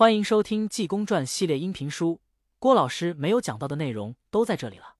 [0.00, 2.22] 欢迎收听《济公传》系列音频书，
[2.58, 4.96] 郭老师没有讲到的内容都在这里了。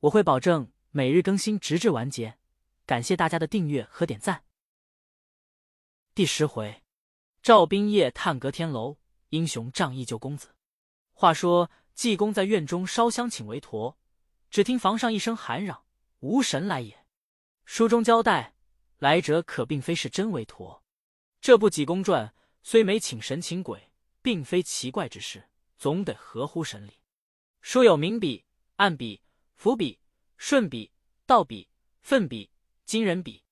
[0.00, 2.36] 我会保证每日更新，直至完结。
[2.84, 4.44] 感谢大家的订阅和点赞。
[6.14, 6.82] 第十回，
[7.40, 8.98] 赵兵夜探隔天楼，
[9.30, 10.54] 英雄仗义救公子。
[11.14, 13.96] 话说济公在院中烧香请韦陀，
[14.50, 15.84] 只听房上一声喊嚷
[16.20, 17.06] ：“无神来也！”
[17.64, 18.52] 书中交代，
[18.98, 20.84] 来者可并非是真韦陀。
[21.40, 22.28] 这部《济公传》
[22.62, 23.90] 虽没请神请鬼。
[24.26, 25.48] 并非奇怪之事，
[25.78, 26.98] 总得合乎神理。
[27.60, 28.44] 书有明笔、
[28.74, 29.22] 暗笔、
[29.54, 30.00] 伏笔、
[30.36, 30.90] 顺笔、
[31.26, 31.68] 倒笔、
[32.02, 32.50] 奋笔、
[32.84, 33.44] 惊人笔。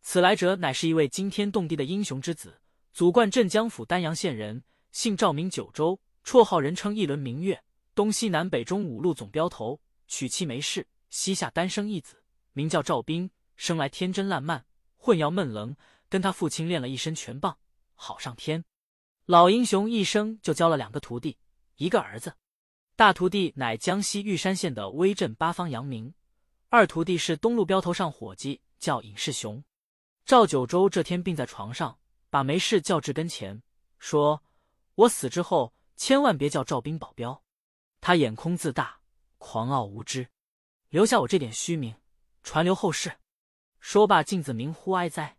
[0.00, 2.58] 此来者乃是一位惊天动地的英雄之子，
[2.90, 7.62] 祖贯镇江府丹阳县人，姓赵，名九州，绰号人称一轮明月，
[7.94, 9.78] 东西南北中五路总镖头，
[10.08, 13.30] 娶妻没事，膝下单生一子，名叫赵斌。
[13.56, 14.64] 生来天真烂漫，
[14.96, 15.76] 混要闷棱，
[16.08, 17.58] 跟他父亲练了一身拳棒，
[17.92, 18.64] 好上天。
[19.26, 21.38] 老英雄一生就教了两个徒弟，
[21.76, 22.34] 一个儿子，
[22.94, 26.12] 大徒弟乃江西玉山县的威震八方杨明，
[26.68, 29.64] 二徒弟是东路镖头上伙计，叫尹世雄。
[30.26, 33.62] 赵九州这天病在床上，把梅氏叫至跟前，
[33.98, 34.42] 说
[34.94, 37.42] ：“我死之后，千万别叫赵兵保镖。
[38.02, 39.00] 他眼空自大，
[39.38, 40.28] 狂傲无知，
[40.90, 41.94] 留下我这点虚名，
[42.42, 43.10] 传留后世。”
[43.80, 45.38] 说罢，镜子鸣呼哀哉。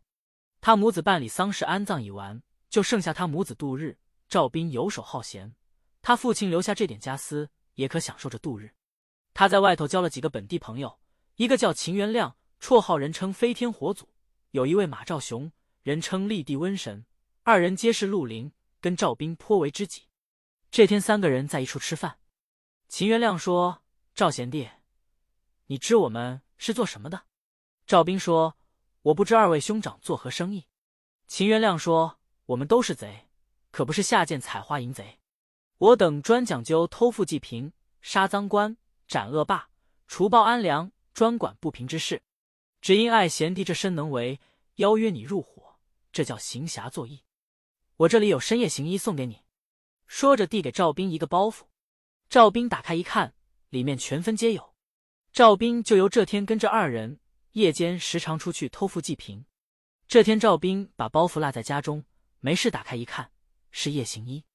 [0.59, 2.41] 他母子办理丧事安葬已完。
[2.69, 3.97] 就剩下他母子度日。
[4.27, 5.55] 赵斌游手好闲，
[6.01, 8.73] 他父亲留下这点家私，也可享受着度日。
[9.35, 10.99] 他在外头交了几个本地朋友，
[11.35, 14.05] 一个叫秦元亮，绰号人称飞天火祖；
[14.49, 15.51] 有一位马兆雄，
[15.83, 17.05] 人称立地瘟神。
[17.43, 20.07] 二人皆是绿林，跟赵斌颇为知己。
[20.71, 22.17] 这天，三个人在一处吃饭。
[22.87, 23.83] 秦元亮说
[24.15, 24.67] ：“赵贤弟，
[25.67, 27.25] 你知我们是做什么的？”
[27.85, 28.57] 赵斌说
[29.03, 30.65] ：“我不知二位兄长作何生意。”
[31.27, 32.19] 秦元亮说。
[32.47, 33.27] 我们都是贼，
[33.71, 35.19] 可不是下贱采花淫贼。
[35.77, 39.69] 我等专讲究偷富济贫、杀赃官、斩恶霸、
[40.07, 42.21] 除暴安良，专管不平之事。
[42.81, 44.39] 只因爱贤弟这身能为，
[44.75, 45.77] 邀约你入伙，
[46.11, 47.23] 这叫行侠作义。
[47.97, 49.41] 我这里有深夜行医送给你。
[50.05, 51.63] 说着，递给赵斌一个包袱。
[52.29, 53.33] 赵斌打开一看，
[53.69, 54.75] 里面全分皆有。
[55.33, 57.19] 赵斌就由这天跟着二人，
[57.53, 59.45] 夜间时常出去偷富济贫。
[60.07, 62.05] 这天，赵斌把包袱落在家中。
[62.45, 63.31] 没事，打开一看，
[63.71, 64.45] 是夜行衣。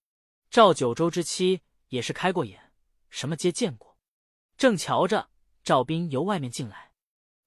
[0.49, 2.73] 赵九州之妻也是开过眼，
[3.09, 3.99] 什么皆见过。
[4.57, 5.29] 正瞧着，
[5.65, 6.93] 赵斌由外面进来，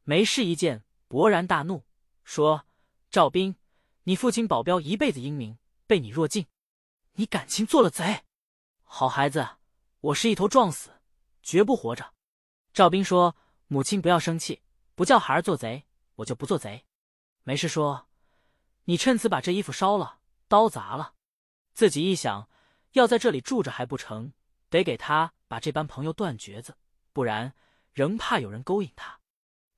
[0.04, 1.86] 没事一见，勃然大怒，
[2.26, 2.66] 说
[3.10, 3.56] ：“赵斌，
[4.04, 6.46] 你父亲保镖一辈子英明，被你弱尽，
[7.14, 8.26] 你感情做了贼。
[8.84, 9.48] 好孩子，
[10.02, 10.90] 我是一头撞死，
[11.42, 12.14] 绝不活着。”
[12.74, 13.38] 赵斌说
[13.68, 14.62] ：“母亲不要生气，
[14.94, 16.86] 不叫孩儿做贼，我就不做贼。”
[17.44, 18.10] 没事说
[18.84, 20.20] ：“你趁此把这衣服烧了。”
[20.54, 21.16] 刀砸了，
[21.74, 22.48] 自己一想，
[22.92, 24.34] 要在这里住着还不成，
[24.70, 26.78] 得给他把这般朋友断绝子，
[27.12, 27.56] 不然
[27.92, 29.20] 仍怕有人勾引他。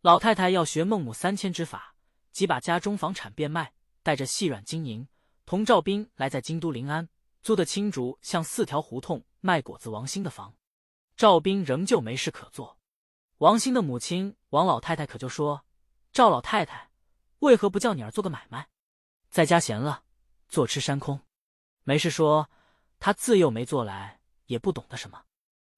[0.02, 1.96] 老太太要学孟母三迁之法，
[2.34, 3.72] 即把家中房产变卖，
[4.04, 5.08] 带着细软金银，
[5.46, 7.08] 同赵斌来在京都临安
[7.42, 10.54] 租的青竹巷四条胡同卖果子王兴的房。
[11.16, 12.78] 赵斌仍旧没事可做，
[13.38, 15.64] 王兴的母亲王老太太可就说
[16.12, 16.92] ：“赵老太太，
[17.40, 18.68] 为何不叫你儿做个买卖，
[19.30, 20.02] 在家闲了？”
[20.56, 21.20] 坐吃山空，
[21.84, 22.50] 没事说，
[22.98, 25.26] 他自幼没做来，也不懂得什么。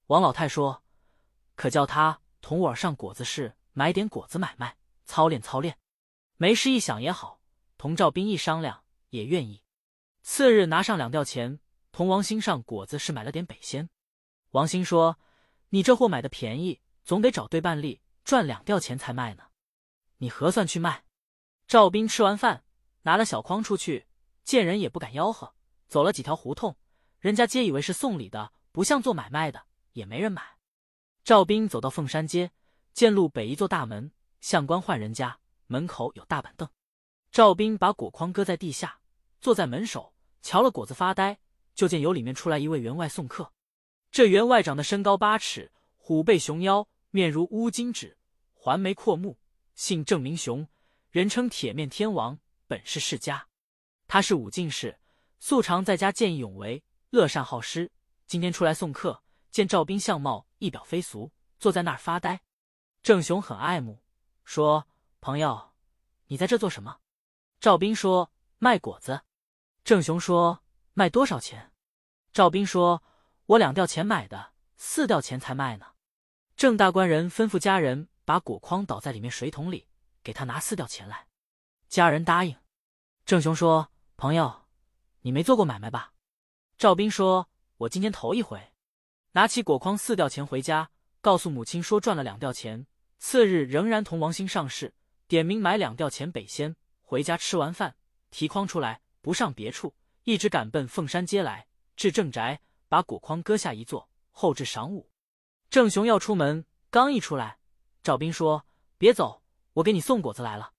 [0.05, 0.83] 王老太说
[1.57, 5.79] ：“可叫他同我上果子市买点果子买卖，操练操练。”
[6.37, 7.41] 没事一想也好，
[7.79, 9.63] 同赵斌一商量，也愿意。
[10.21, 11.59] 次日拿上两吊钱，
[11.91, 13.89] 同王兴上果子市买了点北仙。
[14.51, 15.17] 王兴说
[15.69, 19.45] ：“你这货买的便宜，总得找对半利，赚两吊钱才卖呢。
[20.17, 21.03] 你核算去卖。”
[21.65, 22.63] 赵斌吃完饭，
[23.01, 24.05] 拿了小筐出去。
[24.47, 25.53] 见人也不敢吆喝，
[25.89, 26.77] 走了几条胡同，
[27.19, 30.41] 人家皆以为是送礼的，不像做买卖的，也没人买。
[31.25, 32.53] 赵斌走到凤山街，
[32.93, 34.09] 见路北一座大门，
[34.39, 36.69] 相官宦人家，门口有大板凳。
[37.29, 39.01] 赵斌把果筐搁在地下，
[39.41, 41.37] 坐在门首，瞧了果子发呆，
[41.75, 43.51] 就见由里面出来一位员外送客。
[44.11, 48.17] 这员外长得身高八尺，虎背熊腰，面如乌金纸，
[48.53, 49.37] 环眉阔目，
[49.75, 50.65] 姓郑名雄，
[51.11, 53.49] 人称铁面天王，本是世家。
[54.17, 54.97] 他是武进士，
[55.39, 57.91] 素常在家见义勇为，乐善好施。
[58.25, 59.21] 今天出来送客，
[59.51, 62.41] 见赵斌相貌一表非俗，坐在那儿发呆。
[63.03, 64.01] 郑雄很爱慕，
[64.43, 64.87] 说
[65.21, 65.75] ：“朋友，
[66.25, 66.97] 你在这做什么？”
[67.61, 69.21] 赵斌说：“卖果子。”
[69.85, 70.63] 郑雄说
[70.95, 71.71] ：“卖多少钱？”
[72.33, 73.03] 赵斌说
[73.45, 75.85] ：“我两吊钱买的，四吊钱才卖呢。”
[76.57, 79.87] 郑大官人吩咐家人把果筐倒在里面水桶里，
[80.23, 81.27] 给他拿四吊钱来。
[81.87, 82.57] 家人答应。
[83.23, 83.91] 郑雄说。
[84.19, 84.65] 朋友，
[85.21, 86.11] 你没做过买卖吧？
[86.75, 88.73] 赵斌说：“我今天头一回。”
[89.33, 90.89] 拿起果筐四吊钱回家，
[91.21, 92.87] 告诉母亲说赚了两吊钱。
[93.19, 94.95] 次日仍然同王兴上市，
[95.27, 96.75] 点名买两吊钱北仙。
[97.03, 97.95] 回家吃完饭，
[98.31, 99.93] 提筐出来，不上别处，
[100.23, 101.67] 一直赶奔凤山街来。
[101.95, 102.59] 至正宅，
[102.89, 105.11] 把果筐搁下一坐，后至晌午。
[105.69, 107.59] 郑雄要出门，刚一出来，
[108.01, 108.65] 赵斌说
[108.97, 109.43] ：“别走，
[109.73, 110.73] 我给你送果子来了。”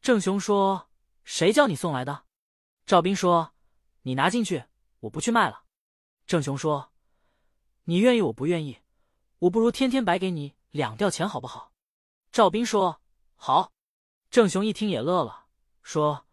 [0.00, 0.88] 郑雄说
[1.24, 2.25] ：“谁叫你送来的？”
[2.86, 3.52] 赵斌说
[4.02, 4.62] ：“你拿进去，
[5.00, 5.64] 我不去卖了。”
[6.24, 6.92] 郑雄说
[7.82, 8.78] ：“你愿意，我不愿意，
[9.40, 11.72] 我不如天天白给你两吊钱，好不好？”
[12.30, 13.02] 赵斌说
[13.34, 13.72] ：“好。”
[14.30, 15.46] 郑雄一听也乐了，
[15.82, 16.28] 说：“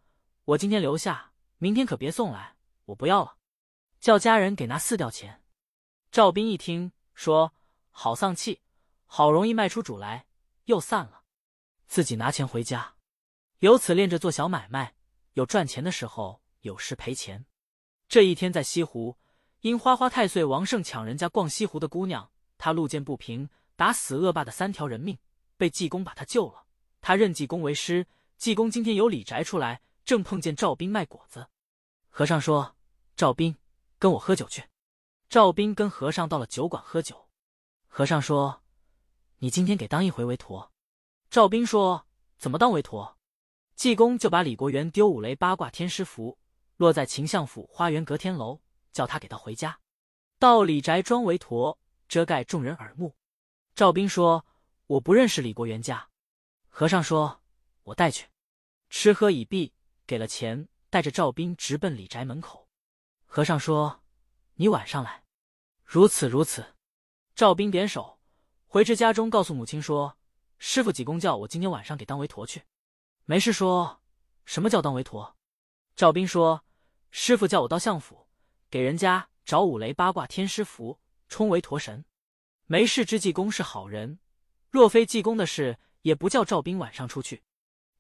[0.46, 2.56] 我今天留下，明天可别送来，
[2.86, 3.36] 我不要了，
[4.00, 5.44] 叫家人给拿四吊钱。”
[6.12, 7.52] 赵斌一听说
[7.90, 8.62] ：“好丧气，
[9.06, 10.28] 好容易卖出主来，
[10.66, 11.24] 又散了，
[11.88, 12.94] 自己拿钱回家，
[13.58, 14.94] 由此练着做小买卖，
[15.34, 17.46] 有赚钱的时候。”有时赔钱。
[18.10, 19.18] 这一天在西湖，
[19.62, 25.18] 因花花太岁王胜抢人家逛西湖的姑娘，他路见不平，打死恶霸的三条人命，
[25.58, 26.66] 被济公把他救了。
[27.02, 28.08] 他认济公为师。
[28.38, 31.48] 济公今天由李宅出来，正碰见赵斌卖果子。
[32.10, 32.76] 和尚说
[33.16, 33.56] ：“赵斌，
[33.98, 34.66] 跟我喝酒去。”
[35.30, 37.30] 赵斌跟和尚到了酒馆喝酒。
[37.88, 38.62] 和尚说
[39.40, 40.72] ：“你今天给当一回为陀。”
[41.30, 42.06] 赵斌说
[42.38, 43.18] ：“怎么当为陀？”
[43.76, 46.38] 济公就把李国元丢五雷八卦天师符。
[46.78, 48.62] 落在秦相府花园隔天楼，
[48.92, 49.80] 叫他给他回家。
[50.40, 53.16] 到李宅装为驼，遮盖众人耳目。
[53.76, 54.46] 赵斌说
[54.88, 56.10] ：“我不认识李国元家。”
[56.70, 57.42] 和尚说
[57.84, 58.28] ：“我带去。”
[58.90, 59.74] 吃喝已毕，
[60.06, 62.68] 给了钱，带着赵斌直奔李宅门口。
[63.26, 64.04] 和尚说
[64.56, 65.24] ：“你晚上来。”
[65.84, 66.76] 如此如此。
[67.36, 68.20] 赵斌点手，
[68.68, 70.18] 回至家中，告诉母亲说
[70.60, 72.64] ：“师傅济公叫我今天晚上给当为驼去。”
[73.26, 74.02] 没事说
[74.46, 75.36] ：“什么叫当为驼？”
[75.96, 76.64] 赵斌说。
[77.16, 78.26] 师傅叫我到相府，
[78.72, 82.04] 给人家找五雷八卦天师符，充为驼神。
[82.66, 84.18] 没事之济公是好人，
[84.72, 87.44] 若非济公的事，也不叫赵斌晚上出去。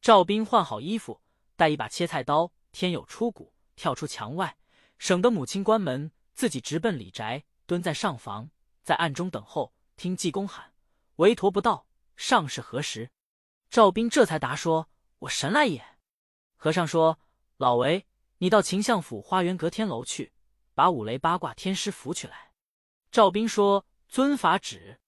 [0.01, 1.21] 赵斌换好衣服，
[1.55, 4.57] 带一把切菜刀，天有出谷，跳出墙外，
[4.97, 8.49] 省得母亲关门，自己直奔李宅，蹲在上房，
[8.81, 10.73] 在暗中等候，听济公喊
[11.17, 11.85] ：“为陀不到，
[12.17, 13.11] 上是何时？”
[13.69, 14.89] 赵斌这才答说
[15.19, 15.85] ：“我神来也。”
[16.57, 17.19] 和尚说
[17.63, 18.05] ：“老韦。”
[18.39, 20.33] 你到秦相府花园隔天楼去，
[20.75, 22.51] 把五雷八卦天师符取来。
[23.09, 24.99] 赵斌说：“遵法旨。”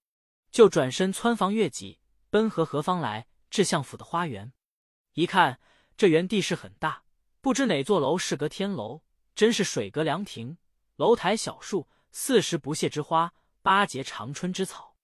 [0.50, 2.00] 就转身蹿房越脊，
[2.30, 3.26] 奔河何方来？
[3.50, 4.52] 至相府的花园，
[5.12, 5.60] 一看
[5.96, 7.04] 这园地势很大，
[7.40, 9.02] 不知哪座楼是隔天楼，
[9.34, 10.58] 真是水阁凉亭，
[10.96, 13.32] 楼台小树，四时不谢之花，
[13.62, 14.96] 八节长春之草。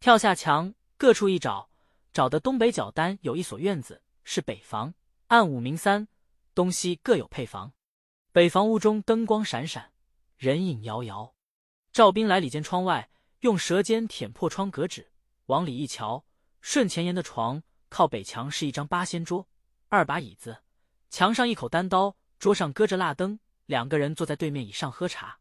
[0.00, 1.70] 跳下墙，各处一找，
[2.12, 4.94] 找的东北角单有一所院子，是北房，
[5.28, 6.08] 暗五明三。
[6.56, 7.74] 东西各有配房，
[8.32, 9.92] 北房屋中灯光闪闪，
[10.38, 11.34] 人影摇摇。
[11.92, 13.10] 赵斌来里间窗外，
[13.40, 15.12] 用舌尖舔破窗格纸，
[15.48, 16.24] 往里一瞧，
[16.62, 19.46] 顺前沿的床靠北墙是一张八仙桌，
[19.88, 20.62] 二把椅子，
[21.10, 25.38] 墙上一口单刀，桌上搁着蜡灯，两个人坐在对面椅上喝茶。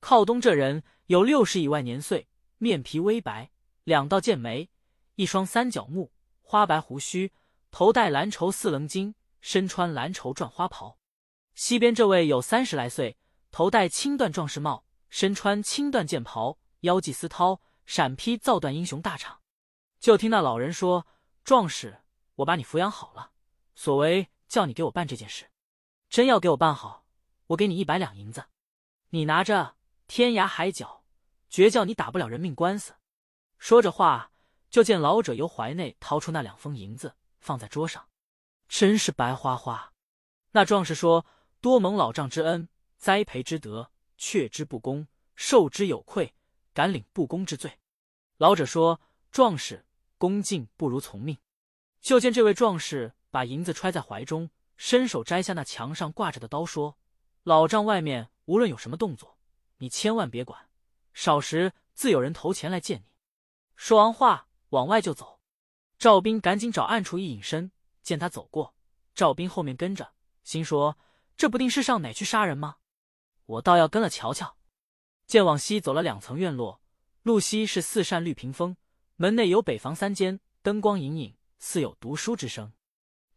[0.00, 2.26] 靠东这人有六十以外年岁，
[2.56, 3.52] 面皮微白，
[3.84, 4.68] 两道剑眉，
[5.14, 6.10] 一双三角目，
[6.42, 7.32] 花白胡须，
[7.70, 9.14] 头戴蓝绸四棱巾。
[9.40, 10.98] 身穿蓝绸缎花袍，
[11.54, 13.16] 西边这位有三十来岁，
[13.50, 19.38] 头戴青缎壮士帽，身穿青缎剑袍，腰系丝绦，闪披造缎英雄大氅。
[20.00, 21.06] 就听那老人说
[21.42, 22.02] ：“壮士，
[22.36, 23.32] 我把你抚养好了，
[23.74, 25.50] 所为叫你给我办这件事，
[26.08, 27.04] 真要给我办好，
[27.48, 28.44] 我给你一百两银子，
[29.10, 29.74] 你拿着
[30.06, 31.04] 天涯海角，
[31.48, 32.94] 绝叫你打不了人命官司。”
[33.58, 34.30] 说着话，
[34.70, 38.07] 就见老者由怀内掏出那两封银子，放在桌上。
[38.68, 39.92] 真是白花花。
[40.52, 41.26] 那壮士说
[41.60, 46.34] ：“多蒙老丈之恩，栽培之德，却之不恭，受之有愧，
[46.72, 47.78] 敢领不公之罪。”
[48.38, 49.00] 老者说
[49.32, 49.84] ：“壮士
[50.16, 51.38] 恭敬不如从命。”
[52.00, 56.96] 就见这位壮士把银子揣在怀中，伸手摘下那墙上挂着的刀，说
[57.42, 59.38] ：“老丈外面无论有什么动作，
[59.78, 60.68] 你千万别管，
[61.12, 63.06] 少时自有人投钱来见你。”
[63.76, 65.40] 说完话，往外就走。
[65.98, 67.72] 赵斌赶紧找暗处一隐身。
[68.08, 68.74] 见他走过，
[69.14, 70.96] 赵斌后面跟着，心说
[71.36, 72.76] ：“这不定是上哪去杀人吗？
[73.44, 74.56] 我倒要跟了瞧瞧。”
[75.28, 76.80] 见往西走了两层院落，
[77.22, 78.78] 路西是四扇绿屏风，
[79.16, 82.72] 门内有北房三间，灯光隐隐，似有读书之声。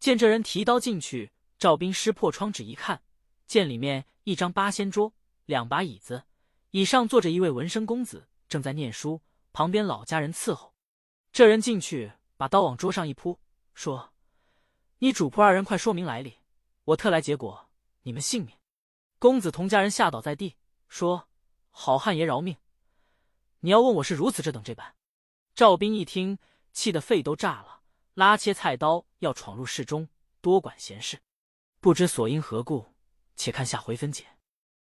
[0.00, 3.02] 见这人提刀进去，赵斌撕破窗纸一看，
[3.46, 5.12] 见里面一张八仙桌，
[5.44, 6.24] 两把椅子，
[6.70, 9.20] 椅上坐着一位文生公子，正在念书，
[9.52, 10.74] 旁边老家人伺候。
[11.30, 13.38] 这人进去，把刀往桌上一铺，
[13.74, 14.11] 说。
[15.02, 16.38] 你主仆二人快说明来历，
[16.84, 17.68] 我特来结果
[18.02, 18.56] 你们性命。
[19.18, 20.54] 公子同家人吓倒在地，
[20.86, 21.28] 说
[21.72, 22.56] ：“好汉爷饶命！
[23.58, 24.94] 你要问我是如此这等这般。”
[25.56, 26.38] 赵斌一听，
[26.72, 27.80] 气得肺都炸了，
[28.14, 30.08] 拉切菜刀要闯入市中，
[30.40, 31.18] 多管闲事。
[31.80, 32.94] 不知所因何故，
[33.34, 34.31] 且看下回分解。